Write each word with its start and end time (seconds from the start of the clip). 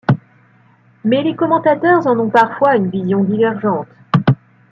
Mais 1.03 1.21
les 1.21 1.35
commentateurs 1.35 2.07
en 2.07 2.17
ont 2.17 2.31
parfois 2.31 2.75
une 2.75 2.89
vision 2.89 3.23
divergente. 3.23 3.85